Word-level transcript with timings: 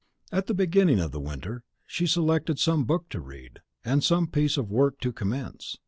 At 0.31 0.47
the 0.47 0.55
beginning 0.55 0.99
of 0.99 1.11
the 1.11 1.19
winter 1.19 1.63
she 1.85 2.07
selected 2.07 2.57
some 2.57 2.85
book 2.85 3.07
to 3.09 3.19
read, 3.21 3.59
and 3.85 4.03
some 4.03 4.25
piece 4.25 4.57
of 4.57 4.71
work 4.71 4.99
to 5.01 5.11
commence. 5.13 5.77